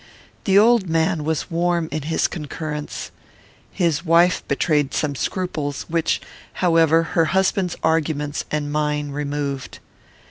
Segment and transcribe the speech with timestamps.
[0.45, 3.11] The old man was warm in his concurrence.
[3.71, 6.19] His wife betrayed some scruples; which,
[6.53, 9.77] however, her husband's arguments and mine removed.